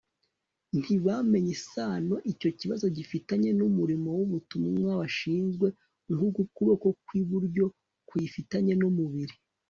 [0.79, 5.67] ntibamenye isano icyo kibazo gifitanye n'umurimo w'ubutumwa bashinzwe
[6.13, 7.65] nk'uko ukuboko kw'iburyo
[8.07, 9.35] kuyifitanye n'umubiri